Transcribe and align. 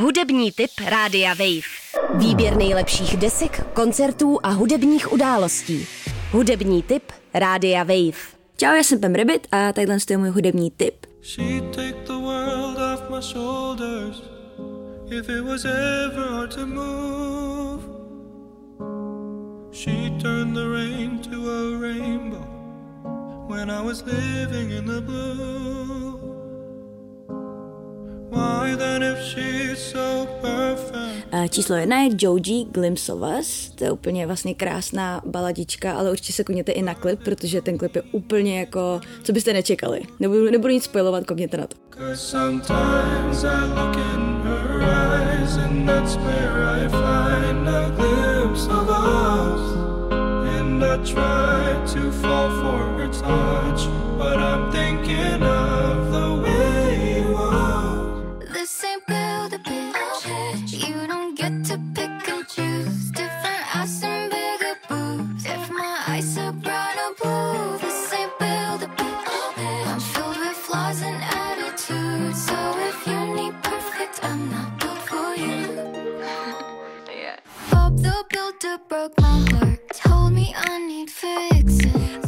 Hudební 0.00 0.52
tip 0.52 0.70
Rádia 0.86 1.34
Wave. 1.34 1.68
Výběr 2.14 2.56
nejlepších 2.56 3.16
desek, 3.16 3.66
koncertů 3.72 4.38
a 4.42 4.50
hudebních 4.50 5.12
událostí. 5.12 5.86
Hudební 6.30 6.82
tip 6.82 7.02
Rádia 7.34 7.82
Wave. 7.82 8.18
Čau, 8.56 8.74
já 8.74 8.82
jsem 8.82 9.00
Pem 9.00 9.14
Rabbit 9.14 9.46
a 9.52 9.72
tadyhle 9.72 9.96
je 10.10 10.16
můj 10.16 10.28
hudební 10.28 10.70
tip. 10.70 11.06
She'd 11.22 11.64
take 11.76 11.94
the 12.06 12.12
world 12.12 12.78
off 12.78 13.10
my 13.10 13.22
shoulders 13.22 14.22
if 15.10 15.28
it 15.28 15.44
was 15.44 15.64
ever 15.64 16.28
hard 16.30 16.54
to 16.54 16.66
move. 16.66 17.82
She 19.72 20.10
turned 20.22 20.54
the 20.54 20.68
rain 20.68 21.18
to 21.18 21.36
a 21.50 21.80
rainbow 21.80 22.46
when 23.48 23.70
I 23.70 23.82
was 23.82 24.02
living 24.02 24.70
in 24.70 24.84
the 24.86 25.00
blue. 25.00 25.69
Číslo 31.48 31.76
jedna 31.76 32.00
je 32.00 32.10
Joji 32.18 32.64
Glimpse 32.70 33.12
of 33.12 33.22
Us. 33.40 33.70
To 33.74 33.84
je 33.84 33.90
úplně 33.90 34.26
vlastně 34.26 34.54
krásná 34.54 35.22
baladička, 35.26 35.92
ale 35.92 36.10
určitě 36.10 36.32
se 36.32 36.44
koukněte 36.44 36.72
i 36.72 36.82
na 36.82 36.94
klip, 36.94 37.20
protože 37.24 37.62
ten 37.62 37.78
klip 37.78 37.96
je 37.96 38.02
úplně 38.02 38.58
jako, 38.58 39.00
co 39.22 39.32
byste 39.32 39.52
nečekali. 39.52 40.02
Nebudu, 40.20 40.50
nebudu 40.50 40.74
nic 40.74 40.84
spojovat, 40.84 41.26
koukněte 41.26 41.56
na 41.56 41.66
to. 41.66 41.76
I 50.92 50.96
try 51.04 51.94
to 51.94 52.12
fall 52.12 52.50
for 52.60 52.98
her 52.98 53.08
touch, 53.08 53.86
but 54.18 54.36
I'm 54.36 54.70
thinking 54.70 55.49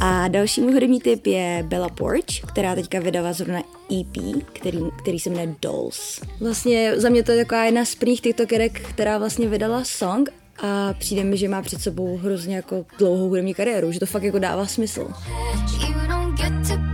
A 0.00 0.28
další 0.28 0.60
můj 0.60 0.72
hudební 0.72 1.00
tip 1.00 1.26
je 1.26 1.64
Bella 1.68 1.88
Porch, 1.88 2.40
která 2.48 2.74
teďka 2.74 3.00
vydala 3.00 3.32
zrovna 3.32 3.58
EP, 4.00 4.44
který, 4.52 4.80
který 5.02 5.18
se 5.18 5.30
jmenuje 5.30 5.54
Dolls. 5.62 6.20
Vlastně 6.40 7.00
za 7.00 7.08
mě 7.08 7.22
to 7.22 7.32
je 7.32 7.44
taková 7.44 7.64
jedna 7.64 7.84
z 7.84 7.94
prvních 7.94 8.20
tiktokerek, 8.20 8.80
která 8.80 9.18
vlastně 9.18 9.48
vydala 9.48 9.84
song 9.84 10.30
a 10.62 10.92
přijde 10.92 11.24
mi, 11.24 11.36
že 11.36 11.48
má 11.48 11.62
před 11.62 11.80
sebou 11.80 12.16
hrozně 12.16 12.56
jako 12.56 12.86
dlouhou 12.98 13.28
hudební 13.28 13.54
kariéru, 13.54 13.92
že 13.92 14.00
to 14.00 14.06
fakt 14.06 14.22
jako 14.22 14.38
dává 14.38 14.66
smysl. 14.66 15.00
You 15.00 15.94
don't 16.08 16.40
get 16.40 16.68
to 16.68 16.91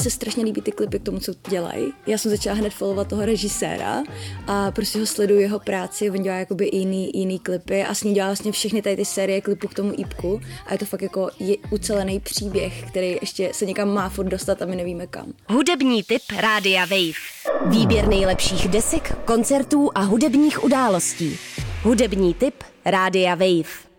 se 0.00 0.10
strašně 0.10 0.44
líbí 0.44 0.60
ty 0.60 0.72
klipy 0.72 0.98
k 0.98 1.02
tomu, 1.02 1.18
co 1.18 1.32
dělají. 1.48 1.92
Já 2.06 2.18
jsem 2.18 2.30
začala 2.30 2.56
hned 2.56 2.74
followovat 2.74 3.08
toho 3.08 3.26
režiséra 3.26 4.02
a 4.46 4.70
prostě 4.70 4.98
ho 4.98 5.06
sleduju 5.06 5.40
jeho 5.40 5.58
práci, 5.58 6.10
on 6.10 6.22
dělá 6.22 6.36
jakoby 6.36 6.70
jiný, 6.72 7.10
jiný 7.14 7.38
klipy 7.38 7.84
a 7.84 7.94
s 7.94 8.04
ním 8.04 8.14
dělá 8.14 8.26
vlastně 8.26 8.52
všechny 8.52 8.82
tady 8.82 8.96
ty 8.96 9.04
série 9.04 9.40
klipů 9.40 9.68
k 9.68 9.74
tomu 9.74 9.92
ípku 9.98 10.40
a 10.66 10.72
je 10.72 10.78
to 10.78 10.84
fakt 10.84 11.02
jako 11.02 11.30
je 11.38 11.56
ucelený 11.70 12.20
příběh, 12.20 12.84
který 12.88 13.18
ještě 13.20 13.50
se 13.54 13.66
někam 13.66 13.94
má 13.94 14.08
furt 14.08 14.28
dostat 14.28 14.62
a 14.62 14.66
my 14.66 14.76
nevíme 14.76 15.06
kam. 15.06 15.32
Hudební 15.48 16.02
tip 16.02 16.22
Rádia 16.36 16.84
Wave. 16.84 17.20
Výběr 17.66 18.08
nejlepších 18.08 18.68
desek, 18.68 19.16
koncertů 19.24 19.90
a 19.94 20.00
hudebních 20.00 20.64
událostí. 20.64 21.38
Hudební 21.82 22.34
tip 22.34 22.54
Rádia 22.84 23.34
Wave. 23.34 23.89